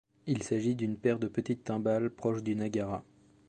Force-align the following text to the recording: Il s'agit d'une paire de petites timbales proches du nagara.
Il 0.25 0.41
s'agit 0.41 0.73
d'une 0.75 0.97
paire 0.97 1.19
de 1.19 1.27
petites 1.27 1.63
timbales 1.63 2.09
proches 2.09 2.41
du 2.41 2.55
nagara. 2.55 3.03